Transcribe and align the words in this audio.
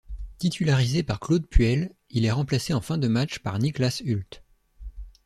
Titularisé 0.39 1.03
par 1.03 1.19
Claude 1.19 1.45
Puel, 1.45 1.91
il 2.09 2.25
est 2.25 2.31
remplacé 2.31 2.73
en 2.73 2.81
fin 2.81 2.97
de 2.97 3.07
match 3.07 3.37
par 3.37 3.59
Niklas 3.59 4.01
Hult. 4.03 4.41